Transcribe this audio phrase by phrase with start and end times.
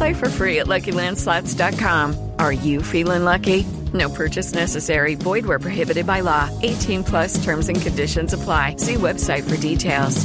[0.00, 2.32] Play for free at LuckyLandSlots.com.
[2.38, 3.66] Are you feeling lucky?
[3.92, 5.14] No purchase necessary.
[5.14, 6.48] Void where prohibited by law.
[6.62, 8.76] 18 plus terms and conditions apply.
[8.76, 10.24] See website for details.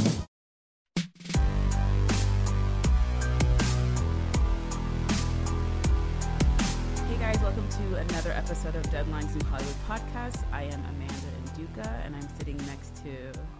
[7.04, 10.42] Hey guys, welcome to another episode of Deadlines New Hollywood podcast.
[10.52, 11.12] I am Amanda
[11.52, 13.10] Nduka, and I'm sitting next to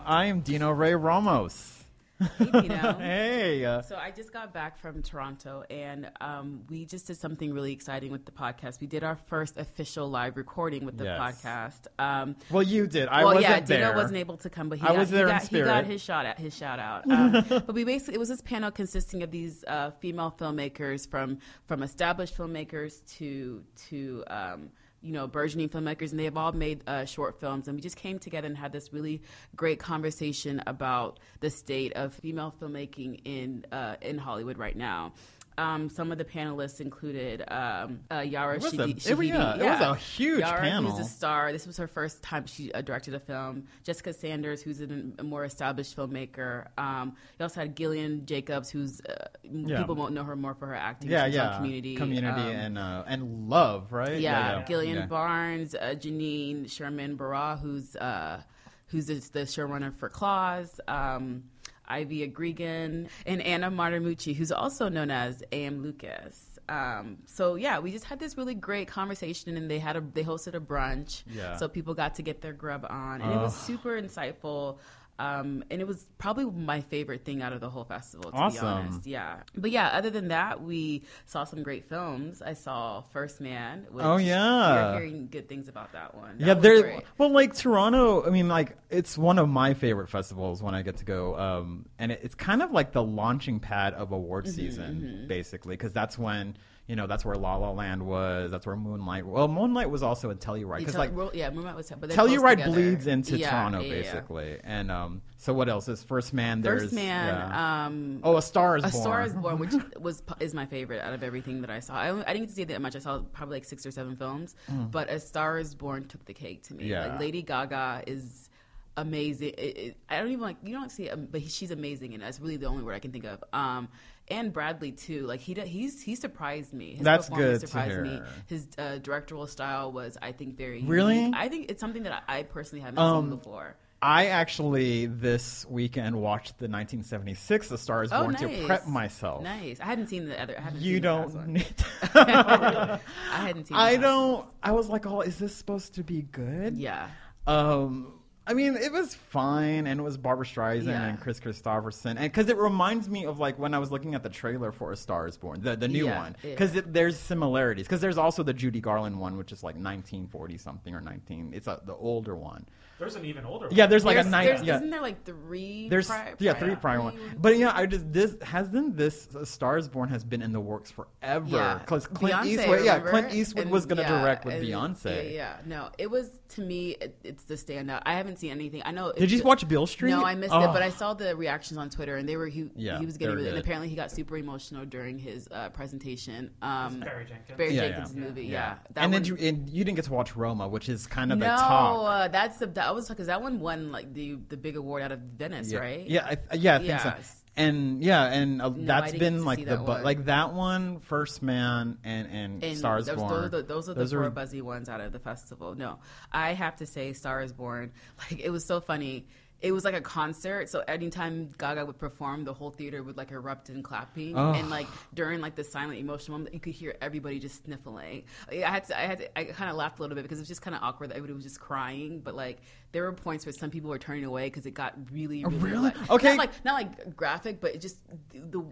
[0.06, 1.75] I am Dino Ray Ramos.
[2.40, 7.72] Hey So I just got back from Toronto, and um, we just did something really
[7.72, 8.80] exciting with the podcast.
[8.80, 11.20] We did our first official live recording with the Yes.
[11.20, 11.86] podcast.
[11.98, 13.08] Um, well, you did.
[13.08, 13.88] I well, wasn't yeah, there.
[13.88, 15.60] Dino wasn't able to come, but he I got, was there he in got, he
[15.60, 17.04] got his shot at his shout out.
[17.16, 21.38] Um, but we basically it was this panel consisting of these uh, female filmmakers from
[21.66, 24.70] from established filmmakers to to um,
[25.06, 27.68] you know burgeoning filmmakers, and they have all made uh, short films.
[27.68, 29.22] And we just came together and had this really
[29.54, 35.12] great conversation about the state of female filmmaking in uh, in Hollywood right now.
[35.58, 39.06] Um, some of the panelists included um, uh, Yara It was a- Shahidi.
[39.10, 40.50] it was- yeah, it was a huge panel.
[40.54, 40.90] Yara, panel.
[40.92, 41.50] who's a star.
[41.52, 43.64] This was her first time she uh, directed a film.
[43.82, 46.66] Jessica Sanders, who's an, a more established filmmaker.
[46.76, 49.78] Um, you also had Gillian Jacobs, who's uh, Yeah.
[49.78, 51.10] people won't know her more for her acting.
[51.10, 51.56] yeah, yeah.
[51.56, 54.20] Community, Community um, and uh, and love, right?
[54.20, 55.08] yeah, Gillian.
[55.08, 58.42] Barnes, uh, Janine Sherman Barrois, who's uh,
[58.88, 60.80] who's the, the showrunner for Claws.
[60.86, 61.44] Um,
[61.88, 65.82] Ivy Agregan and Anna Martemucci, who's also known as A.M.
[65.82, 66.58] Lucas.
[66.68, 70.24] Um, so yeah, we just had this really great conversation, and they had a they
[70.24, 71.56] hosted a brunch, Yeah.
[71.56, 74.78] so people got to get their grub on, and it was super insightful.
[75.18, 78.60] Um, and it was probably my favorite thing out of the whole festival, to Awesome.
[78.60, 79.06] be honest.
[79.06, 82.42] Yeah, but yeah, other than that, we saw some great films.
[82.42, 83.86] I saw First Man.
[83.90, 84.92] Which Oh, yeah.
[84.92, 86.38] we're hearing good things about that one.
[86.38, 87.00] That yeah, there.
[87.16, 90.98] Well, like Toronto, I mean, like it's one of my favorite festivals when I get
[90.98, 94.54] to go, um, and it, it's kind of like the launching pad of award Mm-hmm,
[94.54, 98.76] season, basically, because that's when you know that's where La La Land was, that's where
[98.76, 99.26] Moonlight.
[99.26, 103.06] Well, Moonlight was also in Telluride, because like well, yeah, Moonlight was, but Telluride bleeds
[103.06, 104.02] into Yeah, Toronto, yeah, yeah.
[104.02, 104.58] basically.
[104.62, 105.88] And um, so what else?
[105.88, 106.62] Is First Man?
[106.62, 107.26] There's First Man.
[107.26, 107.86] yeah.
[107.86, 109.02] Um, oh, A Star Is A Born.
[109.02, 111.94] Star is Born, which was is my favorite out of everything that I saw.
[111.94, 112.94] I, I didn't get to see that much.
[112.94, 114.54] I saw probably like six or seven films,
[114.90, 116.84] but A Star is Born took the cake to me.
[116.84, 116.88] Mm.
[116.88, 117.06] Yeah.
[117.06, 118.48] Like Lady Gaga is
[118.96, 119.50] amazing.
[119.58, 122.22] It, it, I don't even like you don't see it, but he, she's amazing, and
[122.22, 123.42] that's really the only word I can think of.
[123.52, 123.88] Um,
[124.28, 125.26] and Bradley too.
[125.26, 126.94] Like he he's he surprised me.
[126.96, 128.20] His That's performance good surprised me.
[128.46, 131.18] His uh, directorial style was, I think, very Really?
[131.20, 131.34] unique.
[131.36, 133.76] I think it's something that I, I personally haven't Um, seen before.
[134.02, 138.42] I actually this weekend watched the 1976 The Star Is Oh, Born nice.
[138.42, 139.42] to prep myself.
[139.42, 139.80] Nice.
[139.80, 140.54] I hadn't seen the other.
[140.58, 141.74] I haven't You seen the last don't need.
[142.14, 142.98] I
[143.30, 143.76] hadn't seen.
[143.76, 144.46] I don't.
[144.62, 146.76] I was like, oh, is this supposed to be good?
[146.76, 147.08] Yeah.
[147.46, 148.12] Um,
[148.48, 151.04] I mean, it was fine, and it was Barbra Streisand Yeah.
[151.06, 154.22] and Kris Kristofferson, and because it reminds me of like when I was looking at
[154.22, 156.50] the trailer for A Star Is Born, the the new Yeah, one, yeah.
[156.50, 157.86] because there's similarities.
[157.86, 161.52] Because there's also the Judy Garland one, which is like 1940 something or 19.
[161.54, 162.66] It's a, the older one.
[162.98, 163.74] There's an even older one.
[163.76, 164.46] Yeah, there's like There's, a nine.
[164.46, 165.88] there's- Yeah, Isn't there like three?
[165.90, 169.28] there's pri- yeah pri- three prior one, three- but yeah, I just this hasn't this
[169.34, 172.84] A Star Is Born has been in the works forever Yeah, because Clint Beyonce, Eastwood,
[172.84, 173.10] yeah, remember?
[173.10, 175.24] Clint Eastwood And- was gonna yeah, direct with and- Beyonce.
[175.24, 176.92] Yeah, yeah, no, it was to me.
[177.00, 178.00] It, it's the standout.
[178.06, 178.80] I haven't seen anything.
[178.84, 179.12] I know.
[179.12, 180.10] Did you watch Beale Street?
[180.12, 180.62] No, I missed Oh.
[180.70, 183.16] it, but I saw the reactions on Twitter, and they were he, Yeah, he was
[183.16, 183.64] they getting were really, and good.
[183.64, 186.50] apparently he got super emotional during his uh, presentation.
[186.62, 187.58] Um, Barry Jenkins.
[187.58, 188.20] Barry Yeah, Jenkins' yeah.
[188.20, 188.74] movie, yeah.
[188.94, 191.32] That and then one- you, and you didn't get to watch Roma, which is kind
[191.32, 191.98] of no, the top.
[192.06, 195.12] uh, that's the that was because that one won like the the big award out
[195.12, 195.78] of Venice, yeah.
[195.78, 196.06] right?
[196.06, 197.14] Yeah, I, yeah, I think so.
[197.58, 201.42] And yeah, and uh, I that's been like the that but like that one, First
[201.42, 203.30] Man, and and, And Stars those, Born.
[203.30, 205.74] Those are the, those are the four are- buzzy ones out of the festival.
[205.74, 205.98] No,
[206.30, 207.92] I have to say, Star is Born.
[208.30, 209.26] Like it was so funny.
[209.62, 210.68] It was like a concert.
[210.68, 214.52] So anytime Gaga would perform, the whole theater would like erupt in clapping, Oh.
[214.52, 218.24] and like during like the silent emotional moment, you could hear everybody just sniffling.
[218.52, 220.42] I had to, I had, to, I kind of laughed a little bit because it
[220.42, 222.20] was just kind of awkward that everybody was just crying.
[222.20, 222.58] But like
[222.92, 225.70] there were points where some people were turning away because it got really, oh, really
[225.70, 225.84] really?
[225.84, 226.28] like- Okay.
[226.28, 227.96] not like not like graphic, but it just
[228.32, 228.64] the,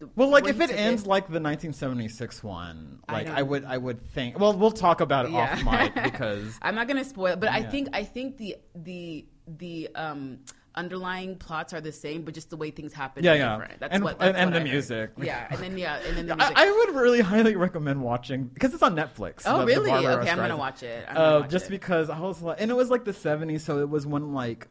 [0.00, 3.78] the Well, like if it ends like the 1976 one, like don't- I, would, I
[3.78, 4.38] would think.
[4.38, 7.88] Well, we'll talk about it off mic because I'm not gonna spoil, but I think
[7.92, 10.38] I think the the the um
[10.76, 13.56] underlying plots are the same, but just the way things happen Yeah, yeah.
[13.58, 13.78] different.
[13.80, 15.12] That's And- what that's and- and what the music.
[15.16, 16.58] Yeah, and then yeah, and then the music.
[16.58, 19.42] I, I would really highly recommend watching because it's on Netflix.
[19.46, 19.90] Oh, the- the really?
[19.90, 21.06] Barbra Okay, I'm gonna watch it.
[21.06, 21.70] Gonna Uh, watch just it.
[21.70, 24.66] because I was like, and it was like the 70s, so it was when like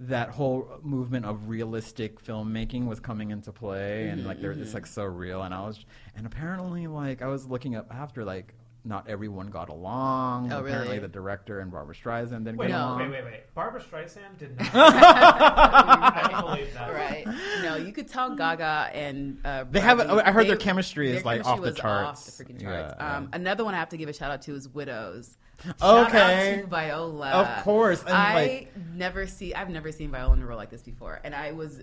[0.00, 4.74] that whole movement of realistic filmmaking was coming into play, and like they're Mm-hmm, it's
[4.74, 5.42] like so real.
[5.42, 5.84] And I was,
[6.16, 8.54] and apparently, like I was looking up after like.
[8.86, 10.52] Not everyone got along.
[10.52, 10.98] Oh, Apparently, really?
[10.98, 12.84] the director and Barbra Streisand didn't Wait, get No.
[12.84, 12.98] along.
[12.98, 13.54] wait, wait, wait.
[13.54, 14.68] Barbra Streisand did not.
[14.74, 16.92] I don't believe that.
[16.92, 17.26] Right.
[17.62, 21.08] No, you could tell Gaga and uh, They have a- Bradley- I heard their chemistry
[21.08, 22.28] is, their like, chemistry off the charts.
[22.28, 22.94] Off the freaking charts.
[22.98, 23.36] Yeah, um, yeah.
[23.36, 25.36] Another one I have to give a shout out to is Widows.
[25.66, 25.72] Okay.
[25.80, 27.30] Shout out to Viola.
[27.30, 29.54] Of course, and, I like- never see.
[29.54, 31.80] I've never seen Viola in a role like this before, and I was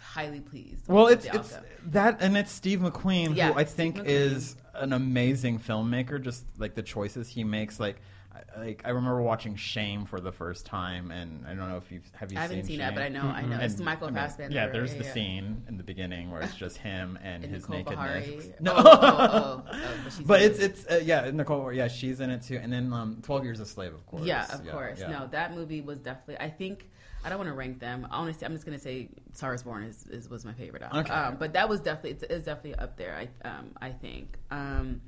[0.00, 0.88] highly pleased.
[0.88, 1.58] Well, it's it's
[1.88, 4.04] that, and it's Steve McQueen, Yeah, who I Steve think McQueen.
[4.06, 6.22] is an amazing filmmaker.
[6.22, 7.96] Just like the choices he makes, like.
[8.32, 11.90] I- Like I remember watching Shame for the first time, and I don't know if
[11.90, 13.54] you've have you I haven't seen seen that, but I know- I know.
[13.56, 15.12] And, It's Michael I mean, Fassbender, Yeah, there's yeah, the yeah.
[15.12, 18.36] scene in the beginning where it's just him and, And his Nicole nakedness.
[18.36, 18.54] Bahari.
[18.60, 19.76] No, Oh, oh, oh, oh,
[20.18, 20.70] but but it's it.
[20.72, 23.66] it's uh, yeah Nicole yeah she's in it too, and then um, Twelve Years a
[23.66, 24.24] Slave of course.
[24.24, 25.00] Yeah, of course.
[25.00, 25.10] yeah.
[25.10, 26.38] No, that movie was definitely.
[26.38, 26.88] I think
[27.24, 28.06] I don't want to rank them.
[28.10, 30.82] Honestly, I'm just gonna say Star is Born is, is was my favorite.
[30.82, 31.00] Album.
[31.00, 31.12] Okay.
[31.12, 33.14] Um, but that was definitely it's, it's definitely up there.
[33.44, 34.38] I um, I think.
[34.50, 35.00] Um,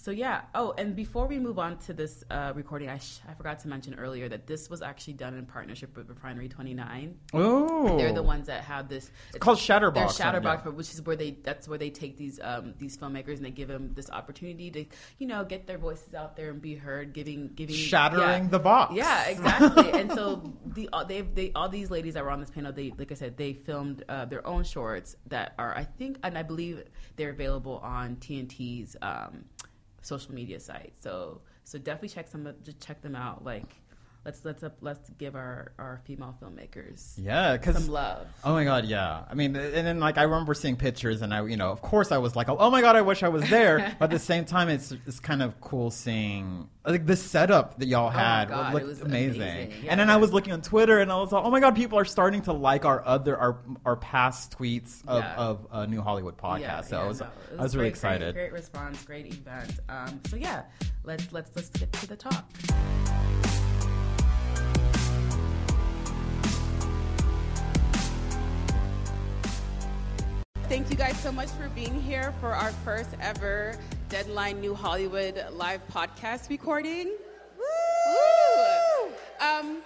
[0.00, 0.42] so yeah.
[0.54, 3.68] Oh, and before we move on to this uh, recording, I sh- I forgot to
[3.68, 7.18] mention earlier that this was actually done in partnership with Refinery 29.
[7.34, 9.10] Oh, They're the ones that have this.
[9.30, 10.06] It's called Shatterbox, They're?
[10.06, 10.70] Shatterbox, Yeah.
[10.70, 13.66] which is where they that's where they take these um, these filmmakers and they give
[13.66, 14.84] them this opportunity to
[15.18, 18.48] you know get their voices out there and be heard, giving giving Shattering yeah.
[18.50, 18.94] the box.
[18.94, 19.90] Yeah, exactly.
[20.00, 22.92] and so the all, they they all these ladies that were on this panel, they
[22.96, 26.44] like I said, they filmed uh, their own shorts that are I think and I
[26.44, 26.84] believe
[27.16, 29.44] they're available on TNT's um,
[30.02, 31.02] social media sites.
[31.02, 33.44] So so definitely check some just check them out.
[33.44, 33.74] Like
[34.28, 38.26] let's let's up, let's give our our female filmmakers Yeah, because some love.
[38.44, 39.22] Oh my god, yeah.
[39.30, 42.12] I mean, and then like I remember seeing pictures, and I, you know, of course
[42.12, 43.96] I was like, oh my god, I wish I was there.
[43.98, 47.86] but at the same time, it's it's kind of cool seeing like the setup that
[47.86, 49.40] y'all had Oh God, looked it was amazing.
[49.42, 49.84] amazing.
[49.84, 51.74] Yeah, and then I was looking on Twitter, and I was like, oh my god,
[51.74, 55.34] people are starting to like our other our our past tweets of Yeah.
[55.36, 56.60] of a New Hollywood podcast.
[56.60, 58.34] Yeah, so I was no, it I was really excited.
[58.34, 59.80] Great, great response, great event.
[59.88, 60.64] Um, so yeah,
[61.04, 62.44] let's let's let's get to the talk.
[70.68, 73.74] Thank you guys so much for being here for our first ever
[74.10, 77.10] Deadline New Hollywood live podcast recording.
[77.58, 79.10] Woo!
[79.40, 79.78] Um,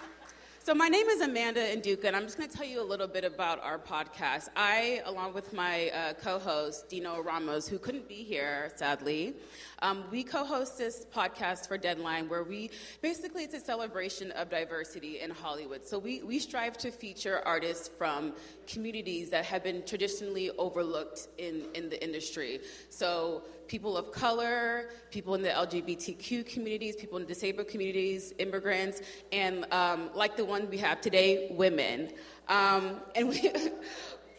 [0.63, 3.07] so my name is Amanda Nduka, and I'm just going to tell you a little
[3.07, 4.47] bit about our podcast.
[4.55, 9.33] I, along with my uh, co-host Dino Ramos, who couldn't be here sadly,
[9.79, 12.69] um, we co-host this podcast for Deadline, where we
[13.01, 15.85] basically it's a celebration of diversity in Hollywood.
[15.85, 18.31] So we we strive to feature artists from
[18.65, 22.61] communities that have been traditionally overlooked in in the industry.
[22.87, 29.01] So people of color, people in the LGBTQ communities, people in disabled communities, immigrants,
[29.31, 32.11] and um, like the one we have today, women.
[32.47, 33.51] Um, and we.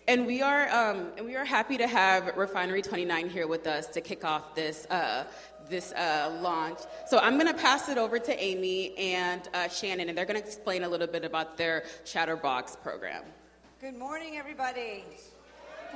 [0.06, 3.86] And we are, um, and we are happy to have Refinery 29 here with us
[3.86, 5.24] to kick off this uh,
[5.68, 6.80] this uh, launch.
[7.06, 10.40] So I'm going to pass it over to Amy and uh, Shannon, and they're going
[10.40, 13.22] to explain a little bit about their Shatterbox program.
[13.80, 15.04] Good morning, everybody.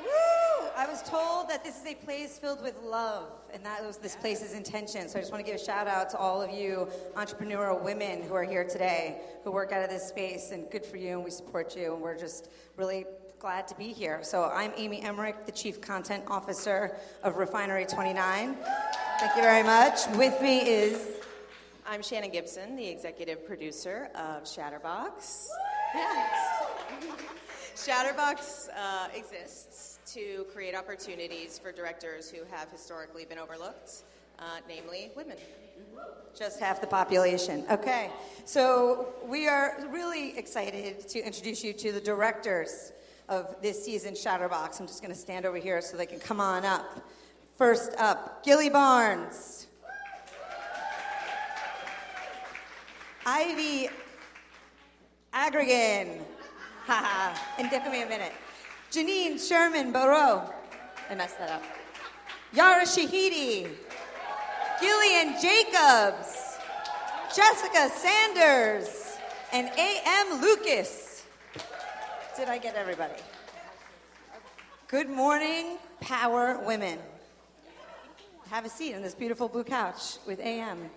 [0.04, 0.68] Woo!
[0.76, 4.14] I was told that this is a place filled with love, and that was this
[4.16, 5.08] place's intention.
[5.08, 8.22] So I just want to give a shout out to all of you entrepreneurial women
[8.22, 11.24] who are here today, who work out of this space, and good for you, and
[11.24, 13.04] we support you, and we're just really
[13.40, 14.20] glad to be here.
[14.22, 18.56] So I'm Amy Emmerich, the Chief Content Officer of Refinery 29.
[19.18, 20.06] Thank you very much.
[20.16, 21.08] With me is
[21.86, 25.48] I'm Shannon Gibson, the executive producer of Shatterbox.
[25.94, 26.67] Yes.
[27.78, 34.02] Shatterbox uh, exists to create opportunities for directors who have historically been overlooked,
[34.40, 35.36] uh, namely women.
[36.36, 37.64] Just half the population.
[37.70, 38.10] Okay.
[38.44, 42.92] So we are really excited to introduce you to the directors
[43.28, 44.80] of this season's Shatterbox.
[44.80, 47.06] I'm just going to stand over here so they can come on up.
[47.56, 49.68] First up, Gilly Barnes.
[53.24, 53.88] Ivy
[55.32, 56.24] Agregan.
[56.90, 58.32] And give me a minute.
[58.90, 60.52] Janine Sherman Barrow.
[61.10, 61.62] I messed that up.
[62.52, 63.68] Yara Shahidi.
[64.80, 66.56] Gillian Jacobs.
[67.34, 69.18] Jessica Sanders.
[69.52, 70.40] And A.M.
[70.40, 71.26] Lucas.
[72.36, 73.20] Did I get everybody?
[74.86, 76.98] Good morning, Power Women.
[78.50, 80.88] Have a seat on this beautiful blue couch with AM.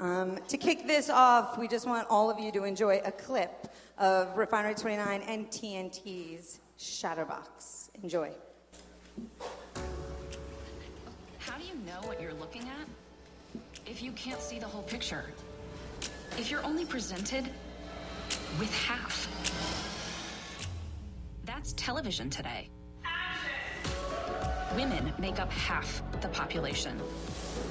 [0.00, 3.68] Um, to kick this off, we just want all of you to enjoy a clip
[3.98, 7.90] of Refinery 29 and TNT's Shatterbox.
[8.02, 8.30] Enjoy.
[11.38, 15.24] How do you know what you're looking at if you can't see the whole picture?
[16.38, 17.48] If you're only presented
[18.58, 19.28] with half?
[21.44, 22.68] That's television today.
[23.04, 24.76] Action.
[24.76, 27.00] Women make up half the population,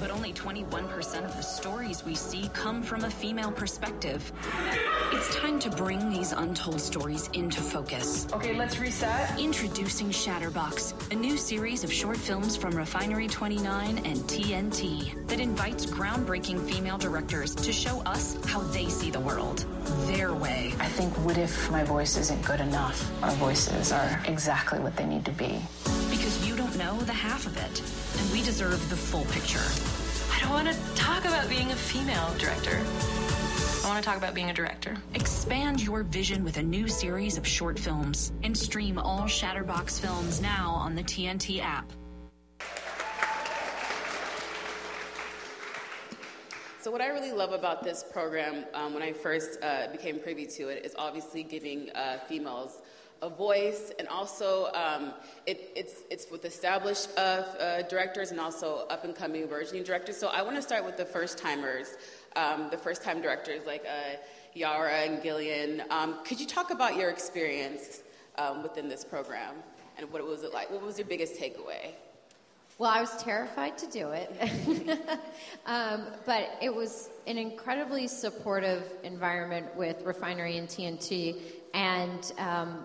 [0.00, 4.32] but only 21% of the stories we see come from a female perspective.
[5.12, 8.26] It's time to bring these untold stories into focus.
[8.32, 9.38] Okay, let's reset.
[9.38, 15.86] Introducing Shatterbox, a new series of short films from Refinery 29 and TNT that invites
[15.86, 19.64] groundbreaking female directors to show us how they see the world,
[20.06, 20.74] their way.
[20.78, 23.10] I think what if my voice isn't good enough?
[23.22, 25.60] Our voices are exactly what they need to be.
[26.76, 27.82] Because you don't know the half of it,
[28.20, 29.62] and we deserve the full picture.
[30.32, 32.78] I don't want to talk about being a female director.
[33.84, 34.96] I want to talk about being a director.
[35.14, 40.40] Expand your vision with a new series of short films and stream all Shatterbox films
[40.42, 41.90] now on the TNT app.
[46.80, 50.46] So what I really love about this program, um, when I first uh, became privy
[50.46, 52.82] to it, is obviously giving uh, females
[53.22, 55.14] a voice, and also um,
[55.46, 60.16] it, it's it's with established uh, uh directors and also up and coming emerging directors.
[60.16, 61.96] So I want to start with the first timers,
[62.36, 64.16] um, the first time directors like uh,
[64.54, 65.82] Yara and Gillian.
[65.90, 68.02] Um, could you talk about your experience
[68.38, 69.54] um, within this program
[69.98, 70.70] and what was it like?
[70.70, 71.92] What was your biggest takeaway?
[72.78, 74.30] Well, I was terrified to do it,
[75.66, 81.40] um, but it was an incredibly supportive environment with Refinery and TNT,
[81.72, 82.84] and um,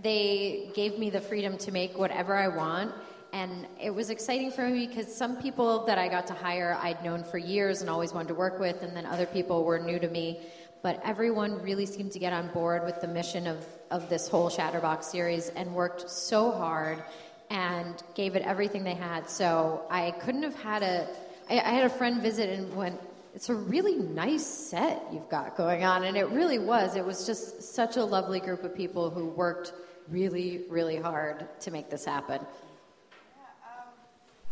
[0.00, 2.92] they gave me the freedom to make whatever I want.
[3.32, 7.02] And it was exciting for me because some people that I got to hire I'd
[7.02, 9.98] known for years and always wanted to work with, and then other people were new
[9.98, 10.40] to me.
[10.82, 14.50] But everyone really seemed to get on board with the mission of, of this whole
[14.50, 17.02] Shatterbox series and worked so hard
[17.48, 19.30] and gave it everything they had.
[19.30, 21.06] So I couldn't have had a.
[21.48, 23.00] I, I had a friend visit and went,
[23.34, 26.04] it's a really nice set you've got going on.
[26.04, 26.96] And it really was.
[26.96, 29.72] It was just such a lovely group of people who worked
[30.08, 32.40] really, really hard to make this happen.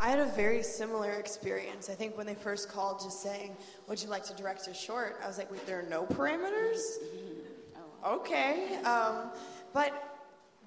[0.02, 1.90] I had a very similar experience.
[1.90, 3.54] I think when they first called, just saying,
[3.86, 5.20] Would you like to direct a short?
[5.22, 6.80] I was like, Wait, there are no parameters?
[8.06, 8.76] Okay.
[8.76, 9.30] Um,
[9.74, 10.09] but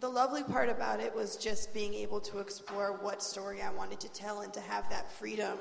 [0.03, 4.01] the lovely part about it was just being able to explore what story I wanted
[4.01, 5.57] to tell and to have that freedom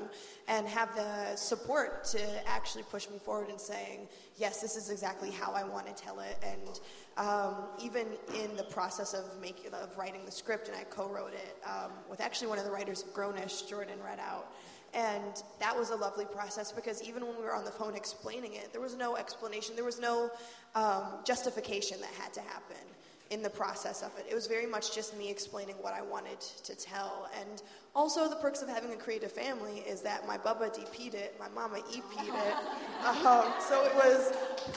[0.49, 5.31] and have the support to actually push me forward and saying, yes, this is exactly
[5.31, 6.37] how I want to tell it.
[6.43, 6.81] And
[7.15, 11.55] um, even in the process of making of writing the script, and I co-wrote it
[11.65, 14.51] um, with actually one of the writers of Grown-ish, Jordan Reddout.
[14.93, 18.55] And that was a lovely process because even when we were on the phone explaining
[18.55, 20.29] it, there was no explanation, there was no
[20.75, 22.92] um, justification that had to happen
[23.33, 24.27] in the process of it.
[24.29, 27.27] It was very much just me explaining what I wanted to tell.
[27.41, 27.63] And
[27.95, 31.49] also, the perks of having a creative family is that my bubba DP'd it, my
[31.49, 32.55] mama EP'd it.
[33.03, 34.31] Um, so it was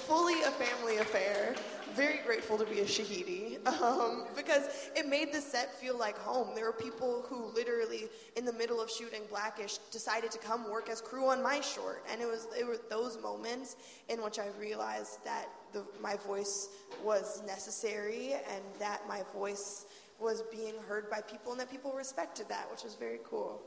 [0.09, 1.55] fully a family affair
[1.97, 6.49] very grateful to be a Shahidi um, because it made the set feel like home.
[6.55, 10.91] There were people who literally, in the middle of shooting Black-ish, decided to come work
[10.91, 13.77] as crew on my short, and it was it were those moments
[14.11, 15.47] in which I realized that
[15.77, 16.71] the, my voice
[17.05, 19.87] was necessary and that my voice
[20.19, 23.61] was being heard by people and that people respected that, which was very cool.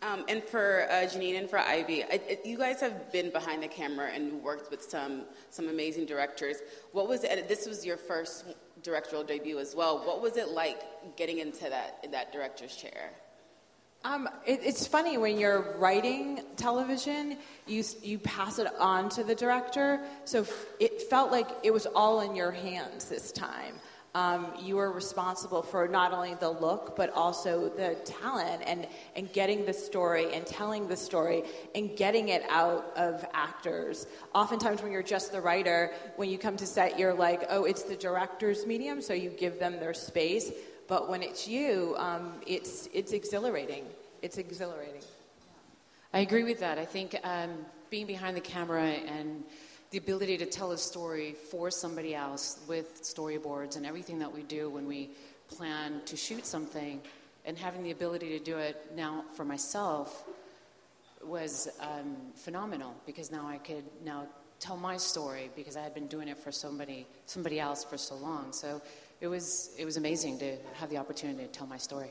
[0.00, 3.64] Um, and for uh, Janine and for Ivy, I, it, you guys have been behind
[3.64, 6.58] the camera and worked with some some amazing directors.
[6.92, 7.48] What was it?
[7.48, 8.44] This was your first
[8.84, 9.98] directorial debut as well.
[10.06, 10.80] What was it like
[11.16, 13.10] getting into that that director's chair?
[14.04, 17.36] Um, it, it's funny when you're writing television,
[17.66, 20.00] you you pass it on to the director.
[20.24, 20.46] So
[20.78, 23.74] it felt like it was all in your hands this time
[24.14, 29.32] um, you are responsible for not only the look but also the talent and, and
[29.32, 34.06] getting the story and telling the story and getting it out of actors.
[34.34, 37.82] Oftentimes, when you're just the writer, when you come to set, you're like, oh, it's
[37.82, 40.50] the director's medium, so you give them their space.
[40.88, 43.84] But when it's you, um, it's, it's exhilarating.
[44.22, 45.02] It's exhilarating.
[46.12, 46.78] I agree with that.
[46.78, 47.50] I think um,
[47.90, 49.44] being behind the camera and
[49.90, 54.42] the ability to tell a story for somebody else with storyboards and everything that we
[54.42, 55.10] do when we
[55.48, 57.00] plan to shoot something,
[57.46, 60.24] and having the ability to do it now for myself
[61.24, 64.26] was um, phenomenal because now I could now
[64.60, 68.16] tell my story because I had been doing it for somebody somebody else for so
[68.16, 68.52] long.
[68.52, 68.82] So
[69.20, 72.10] it was it was amazing to have the opportunity to tell my story.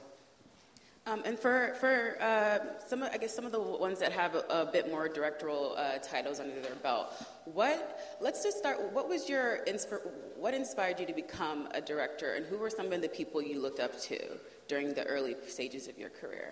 [1.06, 4.36] Um, and for for uh, some, of, I guess some of the ones that have
[4.36, 7.14] a, a bit more directorial uh, titles under their belt,
[7.46, 8.18] what?
[8.20, 8.92] Let's just start.
[8.92, 10.02] What was your insp-
[10.36, 13.62] What inspired you to become a director, and who were some of the people you
[13.62, 14.20] looked up to
[14.68, 16.50] during the early stages of your career?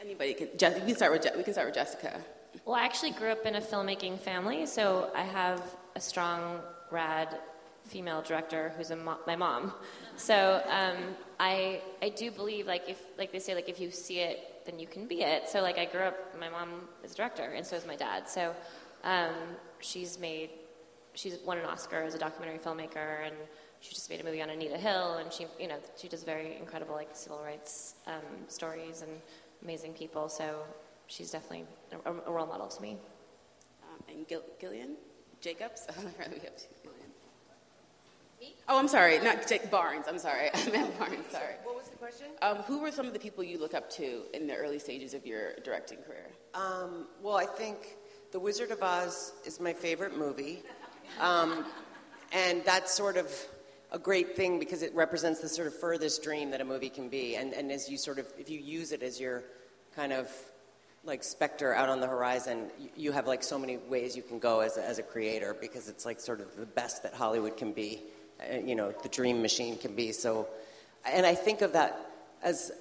[0.00, 0.48] Anybody can.
[0.56, 2.20] Je- we can start with Je- we can start with Jessica.
[2.64, 5.62] Well, I actually grew up in a filmmaking family, so I have
[5.94, 6.60] a strong,
[6.90, 7.38] rad
[7.84, 9.72] female director who's mo- my mom.
[10.16, 10.96] So um,
[11.40, 14.78] I I do believe like if like they say like if you see it then
[14.78, 15.48] you can be it.
[15.48, 18.28] So like I grew up, my mom is a director and so is my dad.
[18.28, 18.54] So
[19.04, 19.34] um,
[19.80, 20.50] she's made
[21.14, 23.34] she's won an Oscar as a documentary filmmaker and
[23.80, 26.56] she just made a movie on Anita Hill and she you know she does very
[26.56, 29.10] incredible like civil rights um, stories and
[29.62, 30.28] amazing people.
[30.28, 30.62] So
[31.08, 31.64] she's definitely
[32.06, 32.96] a, a role model to me.
[33.82, 34.96] Um, and Gil- Gillian
[35.40, 35.86] Jacobs.
[38.68, 40.06] Oh, I'm sorry, not Jake Barnes.
[40.08, 41.26] I'm sorry, I meant Barnes.
[41.30, 41.54] Sorry.
[41.62, 42.26] What was the question?
[42.40, 45.14] Um, who were some of the people you look up to in the early stages
[45.14, 46.30] of your directing career?
[46.54, 47.96] Um, well, I think
[48.30, 50.62] The Wizard of Oz is my favorite movie.
[51.20, 51.64] Um,
[52.32, 53.30] and that's sort of
[53.90, 57.08] a great thing because it represents the sort of furthest dream that a movie can
[57.08, 57.36] be.
[57.36, 59.44] And, and as you sort of, if you use it as your
[59.94, 60.30] kind of
[61.04, 64.38] like specter out on the horizon, you, you have like so many ways you can
[64.38, 67.56] go as a, as a creator because it's like sort of the best that Hollywood
[67.56, 68.02] can be.
[68.50, 70.12] Uh, you know, the dream machine can be.
[70.12, 70.46] So,
[71.04, 71.98] and I think of that
[72.42, 72.72] as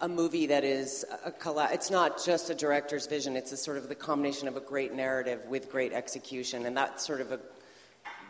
[0.00, 3.76] a movie that is a colla- it's not just a director's vision it's a sort
[3.76, 6.66] of the combination of a great narrative with great execution.
[6.66, 7.40] And that's sort of a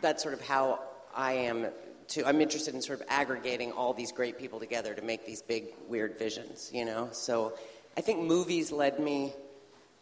[0.01, 0.79] that's sort of how
[1.15, 1.67] i am
[2.07, 5.41] too i'm interested in sort of aggregating all these great people together to make these
[5.41, 7.09] big weird visions you know?
[7.11, 7.53] So
[7.97, 9.33] i think movies led me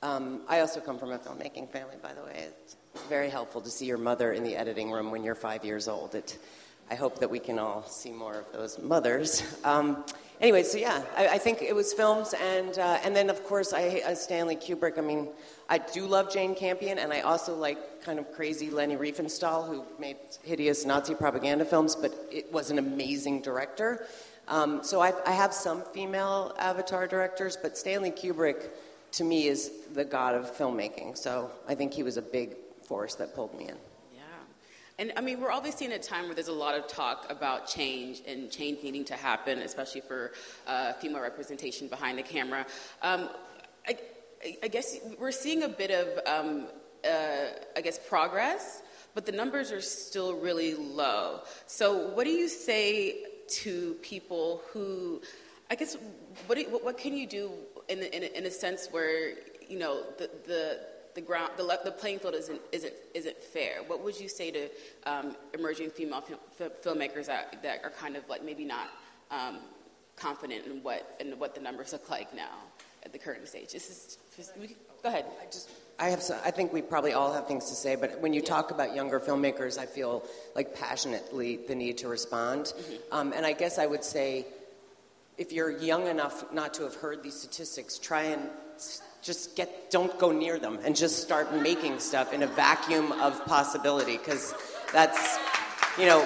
[0.02, 2.48] um, i also come from a filmmaking family by the way.
[2.64, 2.76] It's
[3.08, 6.16] very helpful to see your mother in the editing room when you're five years old.
[6.16, 6.38] It
[6.92, 9.44] I hope that we can all see more of those mothers.
[9.64, 10.04] Um,
[10.42, 13.72] anyway, so yeah, I, I, think it was films, and uh, and then of course
[13.72, 14.98] I uh, Stanley Kubrick.
[14.98, 15.30] I mean,
[15.70, 19.86] I do love Jane Campion, and I also like kind of crazy Leni Riefenstahl, who
[20.00, 24.06] made hideous Nazi propaganda films, but it was an amazing director.
[24.50, 28.70] Um, so I, I have some female Avatar directors, but Stanley Kubrick,
[29.14, 31.18] to me, is the god of filmmaking.
[31.18, 33.78] So I think he was a big force that pulled me in.
[35.00, 37.68] And I mean, we're obviously in a time where there's a lot of talk about
[37.68, 40.32] change and change needing to happen, especially for
[40.68, 42.66] uh, female representation behind the camera.
[43.02, 43.30] Um,
[43.88, 43.98] I,
[44.64, 46.68] I, guess we're seeing a bit of, um,
[47.04, 48.82] uh, I guess, progress,
[49.14, 51.42] but the numbers are still really low.
[51.68, 53.24] So, what do you say
[53.64, 55.22] to people who,
[55.70, 55.98] I guess,
[56.48, 57.52] what, do, what, can you do
[57.90, 59.32] in, in, in a sense where,
[59.68, 60.80] you know, the, the
[61.14, 63.80] the ground, the, the playing field isn't, isn't, isn't fair.
[63.88, 64.70] What would you say to
[65.06, 66.24] um, emerging female
[66.84, 68.88] filmmakers that, that are kind of like maybe not
[69.30, 69.60] um,
[70.16, 72.58] confident in what, in what the numbers look like now
[73.04, 73.74] at the current stage?
[73.74, 74.54] This is, just,
[75.04, 75.26] go ahead.
[75.42, 75.70] I just,
[76.00, 78.42] I have, some, I think we probably all have things to say, but when you
[78.42, 80.24] talk about younger filmmakers, I feel
[80.56, 82.66] like passionately the need to respond.
[82.66, 82.96] Mm-hmm.
[83.12, 84.46] Um, and I guess I would say,
[85.38, 88.50] if you're young enough not to have heard these statistics, try and
[89.22, 93.46] just get don't go near them and just start making stuff in a vacuum of
[93.46, 94.54] possibility because
[94.94, 95.38] that's
[95.98, 96.26] you know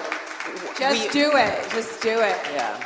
[0.78, 2.36] just we, do it just do it.
[2.54, 2.82] Yeah.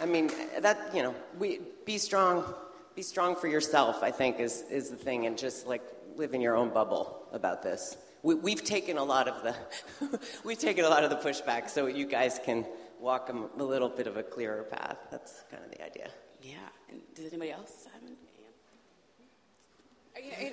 [0.00, 2.54] I mean that you know we be strong
[2.94, 5.82] be strong for yourself i think is is the thing and just like
[6.16, 7.96] live in your own bubble about this.
[8.22, 11.86] We, we've taken a lot of the we've taken a lot of the pushback so
[11.86, 12.66] you guys can
[13.00, 14.96] walk a, a little bit of a clearer path.
[15.10, 16.08] That's kind of the idea.
[16.42, 16.56] Yeah.
[16.88, 17.85] And does anybody else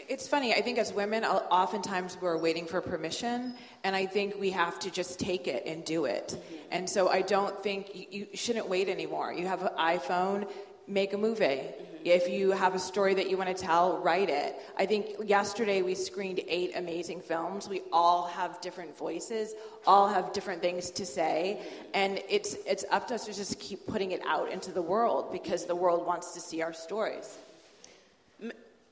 [0.09, 0.53] it's funny.
[0.53, 4.91] I think as women, oftentimes we're waiting for permission, and I think we have to
[4.91, 6.37] just take it and do it.
[6.71, 9.33] And so I don't think you, shouldn't wait anymore.
[9.33, 10.49] You have an iPhone,
[10.87, 11.61] make a movie.
[12.03, 14.55] If you have a story that you want to tell, write it.
[14.77, 17.69] I think yesterday we screened eight amazing films.
[17.69, 19.53] We all have different voices,
[19.87, 21.61] all have different things to say,
[21.93, 25.31] and it's it's up to us to just keep putting it out into the world
[25.31, 27.37] because the world wants to see our stories.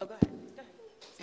[0.02, 0.30] Oh, go ahead.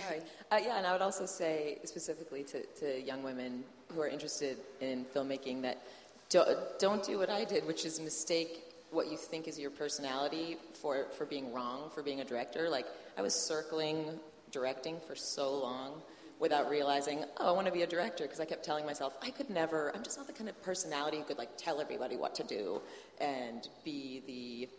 [0.05, 0.21] Sorry.
[0.51, 4.57] Uh, yeah, and I would also say specifically to, to young women who are interested
[4.81, 5.81] in filmmaking that
[6.29, 10.57] don't, don't do what I did, which is mistake what you think is your personality
[10.81, 12.69] for, for being wrong, for being a director.
[12.69, 12.85] Like,
[13.17, 14.19] I was circling
[14.51, 16.01] directing for so long
[16.39, 19.29] without realizing, oh, I want to be a director because I kept telling myself I
[19.29, 19.93] could never.
[19.95, 22.81] I'm just not the kind of personality who could like tell everybody what to do
[23.19, 24.69] and be the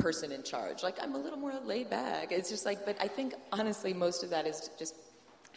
[0.00, 0.82] person in charge.
[0.82, 2.32] Like I'm a little more laid back.
[2.32, 4.94] It's just like, but I think honestly, most of that is just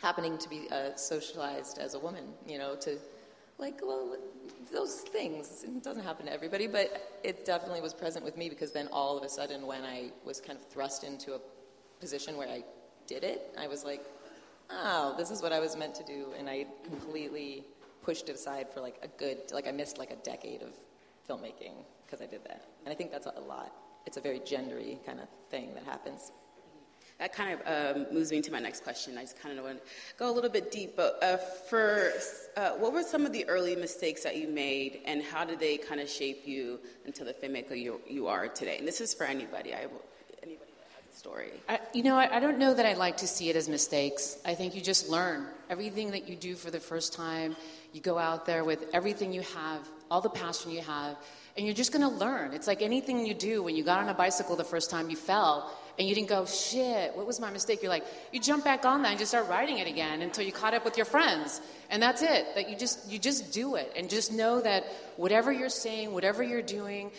[0.02, 2.26] happening to be uh, socialized as a woman.
[2.48, 2.98] You know, to
[3.58, 4.18] like well
[4.72, 5.64] those things.
[5.64, 9.18] It doesn't happen to everybody, but it definitely was present with me because then all
[9.18, 11.40] of a sudden, when I was kind of thrust into a
[12.00, 12.64] position where I
[13.08, 14.06] did it, I was like,
[14.70, 17.64] oh, this is what I was meant to do, and I completely
[18.02, 20.74] pushed it aside for like a good, like I missed like a decade of
[21.30, 21.74] filmmaking
[22.06, 23.74] because I did that, and I think that's a lot.
[24.06, 26.32] It's a very gendery kind of thing that happens.
[27.20, 29.18] That kind of um, moves me to my next question.
[29.18, 29.84] I just kind of want to
[30.18, 30.96] go a little bit deep.
[30.96, 32.12] But uh, for
[32.58, 35.78] uh, what were some of the early mistakes that you made, and how did they
[35.78, 38.78] kind of shape you into the filmmaker you, you are today?
[38.78, 39.74] And this is for anybody.
[39.74, 39.88] I,
[40.42, 41.52] anybody that has a story.
[41.70, 44.38] I, you know, I, I don't know that I like to see it as mistakes.
[44.44, 47.56] I think you just learn everything that you do for the first time.
[47.94, 51.16] You go out there with everything you have, all the passion you have,
[51.56, 52.54] and you're just going to learn.
[52.54, 53.62] It's like anything you do.
[53.62, 56.46] When you got on a bicycle the first time, you fell and you didn't go,
[56.46, 57.84] shit, what was my mistake?
[57.84, 60.52] You're like, you jump back on that and just start riding it again until you
[60.52, 61.62] caught up with your friends.
[61.92, 62.56] And that's it.
[62.56, 64.86] That you just you just do it and just know that
[65.18, 67.12] whatever you're saying, whatever you're doing,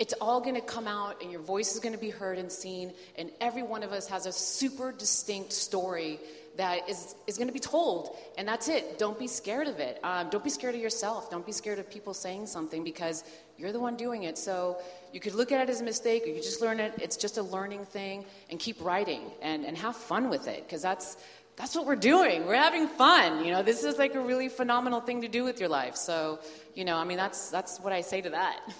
[0.00, 2.50] it's all going to come out and your voice is going to be heard and
[2.50, 6.18] seen and every one of us has a super distinct story
[6.56, 10.00] that is, is going to be told and that's it don't be scared of it
[10.02, 13.22] um, don't be scared of yourself don't be scared of people saying something because
[13.60, 14.38] you're the one doing it.
[14.38, 14.78] So
[15.12, 16.94] you could look at it as a mistake or you just learn it.
[16.98, 20.80] It's just a learning thing and keep writing and, and have fun with it because
[20.80, 21.16] that's
[21.56, 22.46] that's what we're doing.
[22.46, 23.62] We're having fun you know?
[23.62, 25.96] This is like a really phenomenal thing to do with your life.
[25.96, 26.38] So
[26.74, 28.60] you know i mean that's that's what i say to that.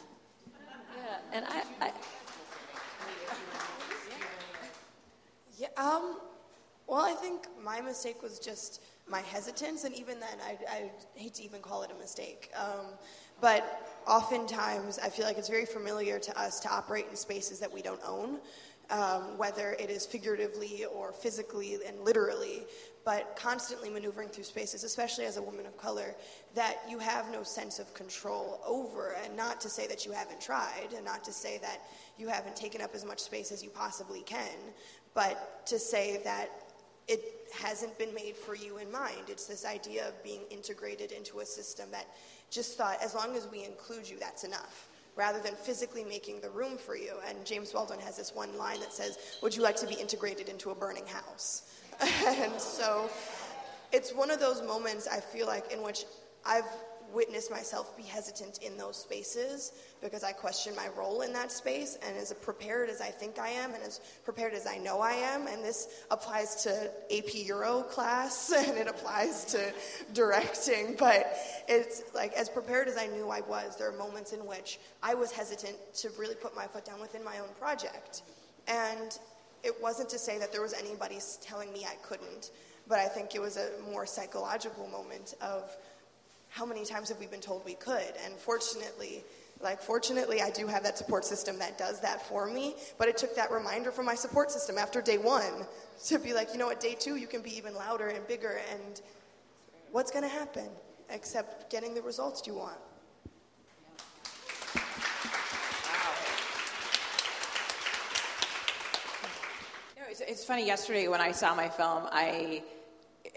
[0.97, 1.93] Yeah and i, I
[5.59, 6.16] yeah um
[6.87, 11.35] well i think my mistake was just my hesitance and even then i, I hate
[11.35, 12.51] to even call it a mistake.
[12.55, 12.87] Um,
[13.40, 17.72] but oftentimes, I feel like it's very familiar to us to operate in spaces that
[17.72, 18.38] we don't own,
[18.90, 22.64] um, whether it is figuratively or physically and literally,
[23.05, 26.14] but constantly maneuvering through spaces, especially as a woman of color,
[26.55, 29.16] that you have no sense of control over.
[29.24, 31.81] And not to say that you haven't tried, and not to say that
[32.18, 34.59] you haven't taken up as much space as you possibly can,
[35.14, 36.50] but to say that
[37.09, 39.29] it hasn't been made for you in mind.
[39.29, 42.07] It's this idea of being integrated into a system that
[42.50, 46.50] just thought as long as we include you, that's enough, rather than physically making the
[46.50, 47.14] room for you.
[47.28, 50.48] And James Baldwin has this one line that says, Would you like to be integrated
[50.48, 51.70] into a burning house?
[52.26, 53.08] and so
[53.92, 56.04] it's one of those moments I feel like in which
[56.44, 56.64] I've
[57.14, 61.99] witness myself be hesitant in those spaces because I question my role in that space
[62.07, 65.12] and as prepared as I think I am and as prepared as I know I
[65.12, 65.46] am.
[65.46, 69.73] And this applies to AP Euro class and it applies to
[70.12, 70.96] directing.
[70.99, 71.37] But
[71.68, 75.14] it's like as prepared as I knew I was, there are moments in which I
[75.14, 78.23] was hesitant to really put my foot down within my own project.
[78.68, 79.18] And
[79.62, 82.51] it wasn't to say that there was anybody telling me I couldn't,
[82.88, 85.77] but I think it was a more psychological moment of
[86.50, 88.12] how many times have we been told we could?
[88.24, 89.24] And fortunately,
[89.62, 92.74] like fortunately, I do have that support system that does that for me.
[92.98, 95.66] But it took that reminder from my support system after day one
[96.06, 98.60] to be like, you know what, day two you can be even louder and bigger.
[98.72, 99.00] And
[99.92, 100.68] what's going to happen
[101.08, 102.78] except getting the results you want?
[110.30, 110.66] it's funny.
[110.66, 112.62] Yesterday, when I saw my film, I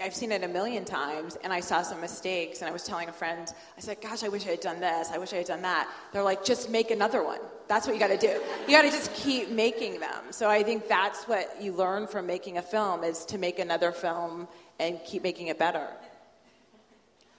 [0.01, 3.09] I've seen it a million times, and I saw some mistakes, and I was telling
[3.09, 5.11] a friend, I said, "Gosh, I wish I had done this.
[5.11, 7.39] I wish I had done that." They're like, "Just make another one.
[7.67, 8.41] That's what you got to do.
[8.67, 12.25] You got to just keep making them." So I think that's what you learn from
[12.25, 14.47] making a film is to make another film
[14.79, 15.87] and keep making it better.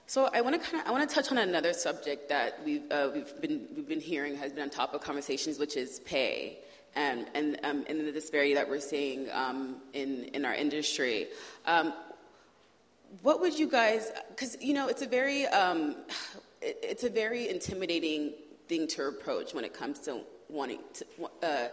[0.07, 2.85] So I want to kind of I want to touch on another subject that we've
[2.91, 6.59] uh, we've been we've been hearing has been on top of conversations, which is pay
[6.95, 11.29] and and um, and the disparity that we're seeing um, in in our industry.
[11.67, 11.95] Um,
[13.23, 14.11] what would you guys?
[14.29, 15.97] Because you know, it's a very um,
[16.61, 18.33] it, it's a very intimidating
[18.69, 21.07] thing to approach when it comes to wanting to.
[21.43, 21.69] Uh,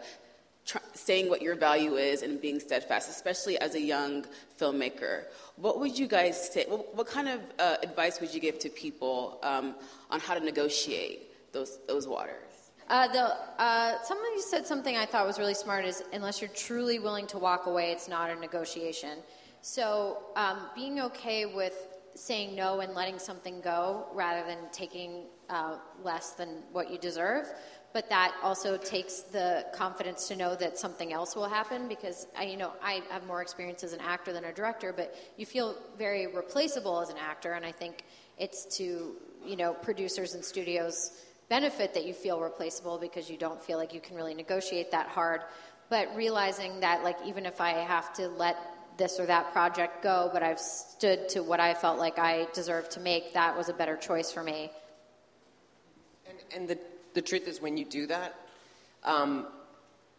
[0.93, 4.23] saying what your value is and being steadfast, especially as a young
[4.60, 5.23] filmmaker.
[5.56, 6.65] What would you guys say?
[6.67, 9.75] What, what kind of uh, advice would you give to people um,
[10.12, 12.51] on how to negotiate those those waters?
[12.89, 13.97] Uh, the, uh,
[14.38, 17.91] said something I thought was really smart is unless you're truly willing to walk away,
[17.91, 19.19] it's not a negotiation.
[19.62, 21.76] So um, being okay with
[22.15, 27.47] saying no and letting something go rather than taking uh, less than what you deserve
[27.93, 32.43] but that also takes the confidence to know that something else will happen because I,
[32.43, 35.76] you know I have more experience as an actor than a director, but you feel
[35.97, 38.06] very replaceable as an actor, and I think
[38.38, 41.12] it's to you know producers and studios
[41.50, 45.08] benefit that you feel replaceable because you don't feel like you can really negotiate that
[45.08, 45.41] hard.
[45.89, 48.56] But realizing that like even if I have to let
[49.01, 52.91] this or that project go, but I've stood to what I felt like I deserved
[52.91, 54.69] to make, that was a better choice for me.
[56.29, 56.77] And, and the,
[57.15, 58.35] the truth is, when you do that,
[59.03, 59.47] um,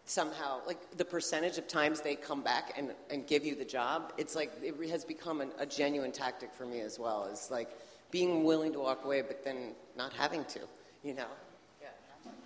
[0.05, 4.13] somehow, like the percentage of times they come back and, and give you the job,
[4.19, 7.29] it's like it has become an, a genuine tactic for me as well.
[7.33, 7.71] Is like
[8.11, 10.61] being willing to walk away, but then not having to,
[11.05, 11.31] you know?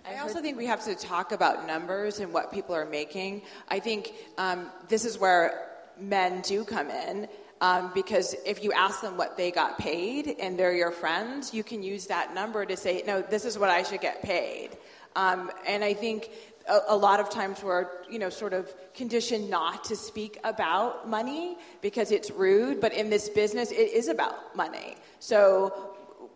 [0.05, 3.41] I also think we have to talk about numbers and what people are making.
[3.67, 5.66] I think um, this is where
[5.99, 7.27] men do come in.
[7.59, 11.63] Um, because if you ask them what they got paid and they're your friends, you
[11.63, 14.77] can use that number to say, no, this is what I should get paid.
[15.15, 16.29] Um, and I think
[16.69, 21.09] a, a, lot of times we're, you know, sort of conditioned not to speak about
[21.09, 24.95] money because it's rude, but in this business, it is about money.
[25.17, 25.95] So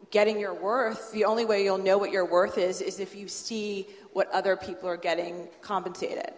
[0.10, 3.28] getting your worth, the only way you'll know what your worth is, is if you
[3.28, 6.34] see what other people are getting compensated.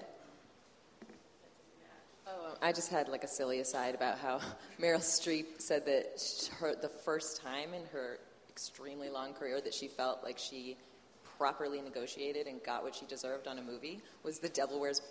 [2.63, 4.39] I just had like a silly aside about how
[4.81, 9.89] Meryl Streep said that her, the first time in her extremely long career that she
[9.89, 10.77] felt like she
[11.37, 15.01] properly negotiated and got what she deserved on a movie was The Devil Wears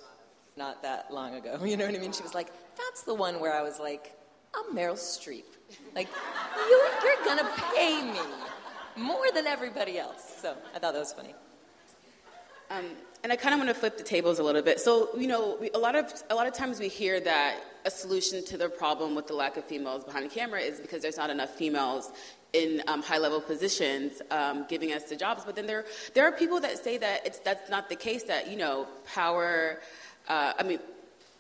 [0.57, 1.59] not that long ago.
[1.65, 2.13] You know what I mean?
[2.13, 4.17] She was like, that's the one where I was like,
[4.55, 5.45] I'm Meryl Streep.
[5.95, 6.09] Like,
[6.57, 8.19] you, you're gonna pay me
[8.97, 10.39] more than everybody else.
[10.41, 11.35] So I thought that was funny.
[12.71, 12.87] Um,
[13.23, 14.81] and I kind of want to flip the tables a little bit.
[14.81, 17.91] So, you know, we, a lot of a lot of times we hear that a
[17.91, 21.17] solution to the problem with the lack of females behind the camera is because there's
[21.17, 22.13] not enough females
[22.53, 25.45] in um, high level positions um, giving us the jobs.
[25.45, 28.25] But then there there are people that say that it's that's not the case.
[28.25, 29.81] That you know, power.
[30.29, 30.79] Uh, I mean,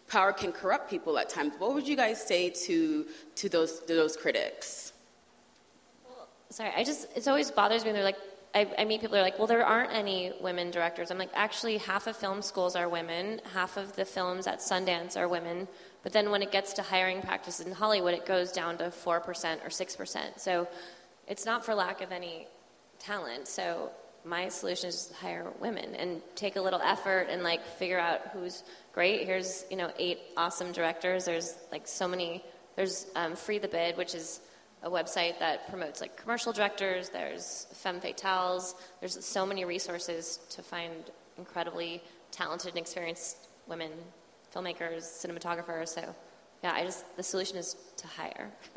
[0.08, 1.54] power can corrupt people at times.
[1.58, 4.92] What would you guys say to to those to those critics?
[6.08, 7.92] Well, sorry, I just, it always bothers me.
[7.92, 8.18] They're like,
[8.54, 11.10] I, I meet people who are like, well, there aren't any women directors.
[11.10, 15.16] I'm like, actually, half of film schools are women, half of the films at Sundance
[15.16, 15.66] are women.
[16.02, 19.06] But then when it gets to hiring practices in Hollywood, it goes down to 4%
[19.06, 20.38] or 6%.
[20.38, 20.68] So
[21.26, 22.46] it's not for lack of any
[22.98, 23.48] talent.
[23.48, 23.90] So
[24.24, 28.64] my solution is hire women and take a little effort and like figure out who's
[28.92, 29.26] great.
[29.26, 31.24] Here's, you know, eight awesome directors.
[31.24, 32.44] There's like so many,
[32.76, 34.40] there's um, Free the Bid, which is
[34.82, 37.08] a website that promotes like commercial directors.
[37.08, 38.74] There's Film Fatales.
[39.00, 40.92] There's so many resources to find
[41.38, 43.90] incredibly talented and experienced women
[44.54, 45.88] filmmakers, cinematographers.
[45.88, 46.14] So,
[46.62, 48.50] yeah, I just the solution is to hire.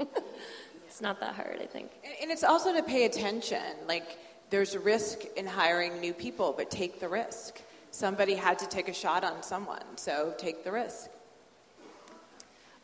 [0.87, 1.91] it's not that hard, I think.
[2.21, 3.63] And it's also to pay attention.
[3.87, 4.17] Like
[4.49, 7.61] there's risk in hiring new people, but take the risk.
[7.91, 11.09] Somebody had to take a shot on someone, so take the risk.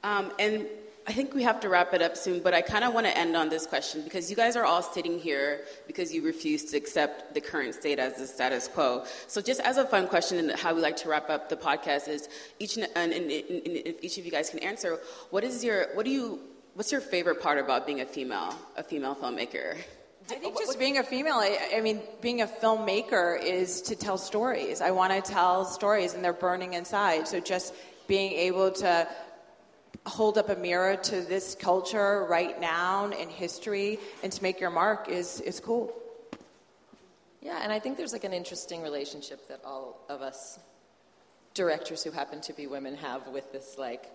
[0.04, 0.66] Um, and
[1.08, 3.18] I think we have to wrap it up soon, but I kind of want to
[3.18, 6.78] end on this question because you guys are all sitting here because you refuse to
[6.78, 9.06] accept the current state as the status quo.
[9.28, 12.08] So, just as a fun question, and how we like to wrap up the podcast
[12.08, 15.00] is each and, and, and, and if each of you guys can answer,
[15.32, 16.40] what is your what do you
[16.76, 19.78] what's your favorite part about being a female a female filmmaker?
[20.30, 24.18] I think just being a female, I, I, mean, being a filmmaker is to tell
[24.18, 24.80] stories.
[24.80, 27.28] I want to tell stories, and they're burning inside.
[27.28, 27.74] So just
[28.08, 29.08] being able to
[30.06, 34.70] hold up a mirror to this culture right now in history and to make your
[34.70, 35.94] mark is, is cool.
[37.42, 40.60] Yeah, and I think there's like an interesting relationship that all of us
[41.54, 44.06] directors who happen to be women have with this like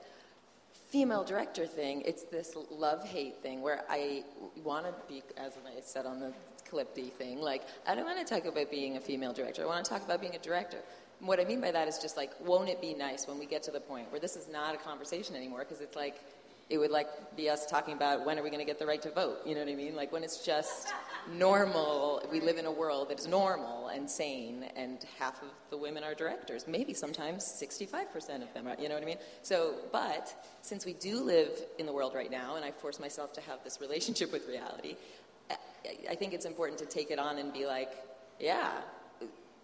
[0.90, 2.02] female director thing.
[2.02, 4.24] It's this love hate thing where I
[4.62, 6.32] want to be, as I said on the
[6.70, 9.62] Calypti thing, like I don't want to talk about being a female director.
[9.62, 10.78] I want to talk about being a director
[11.20, 13.62] what I mean by that is just like, won't it be nice when we get
[13.64, 15.60] to the point where this is not a conversation anymore?
[15.60, 16.20] Because it's like,
[16.68, 19.00] it would like be us talking about when are we going to get the right
[19.02, 19.38] to vote.
[19.46, 19.94] You know what I mean?
[19.94, 20.88] Like when it's just
[21.32, 22.22] normal.
[22.30, 26.04] We live in a world that is normal and sane, and half of the women
[26.04, 26.66] are directors.
[26.66, 28.76] Maybe sometimes 65% of them are.
[28.80, 29.18] You know what I mean?
[29.42, 33.32] So, but since we do live in the world right now, and I force myself
[33.34, 34.96] to have this relationship with reality,
[36.10, 37.90] I think it's important to take it on and be like,
[38.40, 38.72] yeah,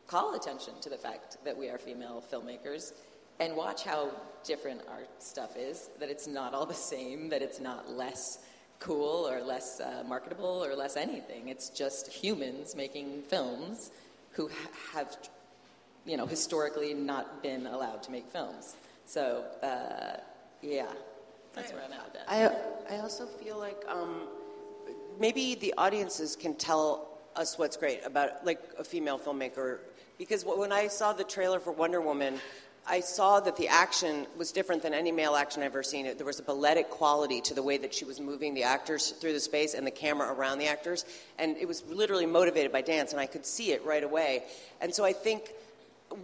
[0.07, 2.93] call attention to the fact that we are female filmmakers
[3.41, 4.11] and watch how
[4.45, 8.38] different our stuff is, that it's not all the same, that it's not less
[8.79, 11.49] cool or less uh, marketable or less anything.
[11.49, 13.91] It's just humans making films
[14.33, 15.17] who ha- have,
[16.05, 18.77] you know, historically not been allowed to make films.
[19.07, 20.21] So, uh,
[20.62, 20.87] yeah,
[21.55, 22.17] that's where I'm at.
[22.29, 24.29] I, I also feel like um,
[25.19, 29.79] maybe the audiences can tell us what's great about, like, a female filmmaker
[30.22, 32.38] because when I saw the trailer for Wonder Woman,
[32.87, 36.08] I saw that the action was different than any male action I've ever seen.
[36.16, 39.32] There was a balletic quality to the way that she was moving the actors through
[39.32, 41.04] the space and the camera around the actors,
[41.40, 44.44] and it was literally motivated by dance, and I could see it right away.
[44.80, 45.50] And so I think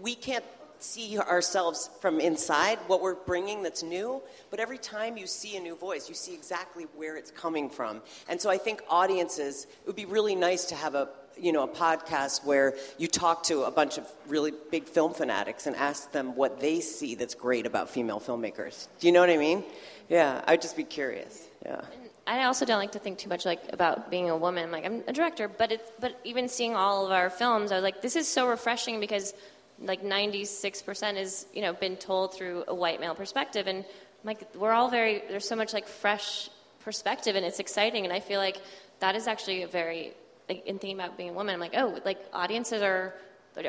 [0.01, 0.45] we can't
[0.79, 5.61] see ourselves from inside what we're bringing that's new but every time you see a
[5.61, 9.87] new voice you see exactly where it's coming from and so i think audiences it
[9.89, 11.09] would be really nice to have a
[11.41, 15.67] you know a podcast where you talk to a bunch of really big film fanatics
[15.67, 18.89] and ask them what they see that's great about female filmmakers.
[19.01, 19.65] Do you know what i mean?
[20.09, 21.49] Yeah i'd just be curious.
[21.65, 21.83] Yeah.
[22.29, 24.71] I also don't like to think too much like about being a woman.
[24.71, 27.83] Like I'm a director, but it's but even seeing all of our films, I was
[27.83, 29.33] like, this is so refreshing because
[29.81, 33.85] like 96% is you know been told through a white male perspective, and
[34.25, 38.21] like we're all very there's so much like fresh perspective, and it's exciting, and I
[38.21, 38.59] feel like
[39.01, 40.13] that is actually a very
[40.49, 43.15] like in thinking about being a woman, I'm like oh like audiences are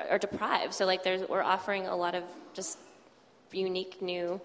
[0.09, 2.77] are deprived, so like there's we're offering a lot of just
[3.51, 4.39] unique new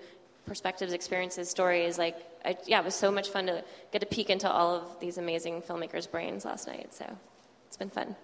[0.46, 1.98] perspectives, experiences, stories.
[1.98, 5.00] Like, I, yeah, it was so much fun to get a peek into all of
[5.00, 6.92] these amazing filmmakers' brains last night.
[6.94, 7.06] So
[7.66, 8.14] it's been fun.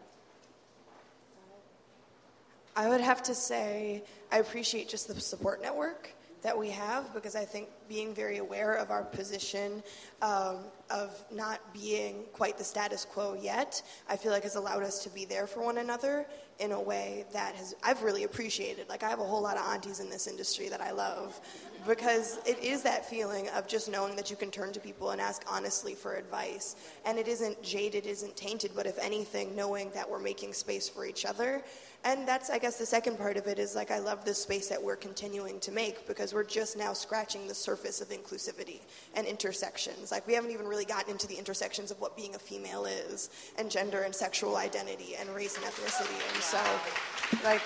[2.76, 6.10] I would have to say I appreciate just the support network
[6.42, 9.82] that we have because I think being very aware of our position
[10.22, 10.58] um,
[10.90, 15.10] of not being quite the status quo yet, I feel like has allowed us to
[15.10, 16.24] be there for one another
[16.60, 18.88] in a way that has I've really appreciated.
[18.88, 21.40] Like I have a whole lot of aunties in this industry that I love
[21.88, 25.20] because it is that feeling of just knowing that you can turn to people and
[25.20, 26.76] ask honestly for advice.
[27.06, 30.88] And it isn't jaded, it isn't tainted, but if anything, knowing that we're making space
[30.88, 31.62] for each other.
[32.04, 34.68] And that's, I guess, the second part of it is like I love this space
[34.68, 38.80] that we're continuing to make because we're just now scratching the surface of inclusivity
[39.14, 40.10] and intersections.
[40.10, 43.30] Like we haven't even really gotten into the intersections of what being a female is,
[43.58, 46.34] and gender and sexual identity, and race and ethnicity.
[46.34, 46.60] And so,
[47.44, 47.62] like,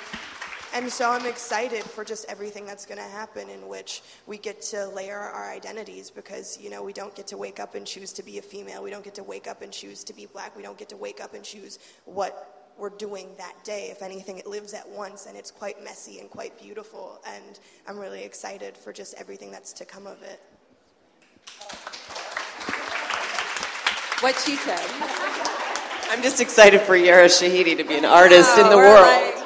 [0.75, 4.61] and so I'm excited for just everything that's going to happen in which we get
[4.63, 8.13] to layer our identities because, you know, we don't get to wake up and choose
[8.15, 8.83] to be a female.
[8.83, 10.57] We don't get to wake up and choose to be black.
[10.57, 13.89] We don't get to wake up and choose what we're doing that day.
[13.91, 17.21] If anything, it lives at once and it's quite messy and quite beautiful.
[17.27, 20.41] And I'm really excited for just everything that's to come of it.
[24.21, 24.81] What she said.
[26.11, 29.45] i'm just excited for yara shahidi to be an artist in the oh, world right.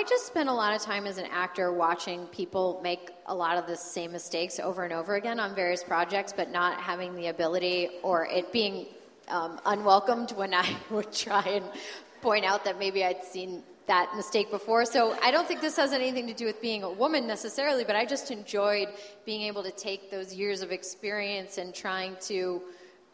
[0.00, 3.58] I just spend a lot of time as an actor watching people make a lot
[3.58, 7.26] of the same mistakes over and over again on various projects, but not having the
[7.26, 8.86] ability or it being
[9.30, 11.64] um, unwelcomed when I would try and
[12.22, 14.84] point out that maybe I'd seen that mistake before.
[14.84, 17.96] So I don't think this has anything to do with being a woman necessarily, but
[17.96, 18.88] I just enjoyed
[19.26, 22.62] being able to take those years of experience and trying to,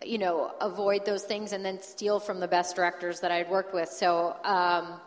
[0.05, 3.75] you know, avoid those things and then steal from the best directors that I'd worked
[3.75, 3.89] with.
[3.89, 4.37] So.
[4.45, 5.01] Um,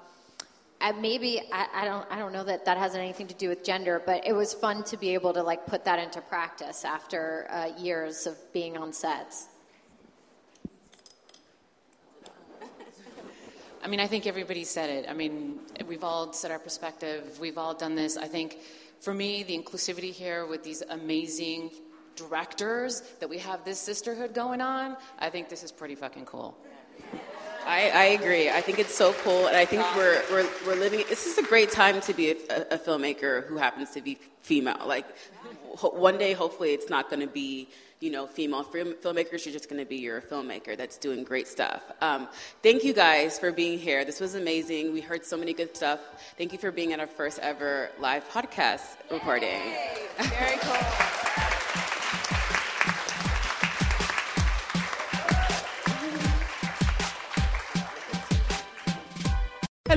[0.81, 3.65] I maybe I, I, don't I don't know that that has anything to do with
[3.65, 7.47] gender, but it was fun to be able to like put that into practice after
[7.49, 9.49] uh, years of being on sets.
[13.89, 15.09] Mean, I think everybody said it.
[15.09, 17.39] I mean, we've all said our perspective.
[17.39, 18.15] We've all done this.
[18.17, 18.59] I think
[19.01, 21.71] for me, the inclusivity here with these amazing
[22.15, 26.57] directors that we have this sisterhood going on, I think this is pretty fucking cool.
[27.69, 28.49] I, I agree.
[28.49, 31.03] I think it's so cool, and I think we're, we're, we're living.
[31.07, 32.35] This is a great time to be a,
[32.71, 34.83] a filmmaker who happens to be female.
[34.87, 35.05] Like,
[35.77, 39.45] ho- one day, hopefully, it's not going to be you know female film, filmmakers.
[39.45, 41.83] You're just going to be your filmmaker that's doing great stuff.
[42.01, 42.27] Um,
[42.63, 44.03] thank you guys for being here.
[44.03, 44.91] This was amazing.
[44.91, 45.99] We heard so many good stuff.
[46.39, 49.61] Thank you for being at our first ever live podcast recording.
[50.17, 51.18] Very cool.